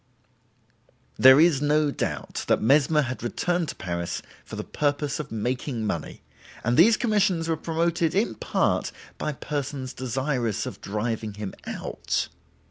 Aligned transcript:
There 1.19 1.39
is 1.39 1.61
no 1.61 1.91
doubt 1.91 2.45
that 2.47 2.59
Mesmer 2.59 3.03
had 3.03 3.21
returned 3.21 3.69
to 3.69 3.75
Paris 3.75 4.23
for 4.43 4.55
the 4.55 4.63
purpose 4.63 5.19
of 5.19 5.31
making 5.31 5.85
money, 5.85 6.23
and 6.63 6.75
these 6.75 6.97
commissions 6.97 7.47
were 7.47 7.55
promoted 7.55 8.15
in 8.15 8.33
part 8.33 8.91
by 9.19 9.33
persons 9.33 9.93
desirous 9.93 10.65
of 10.65 10.81
driving 10.81 11.35
him 11.35 11.53
out. 11.67 12.29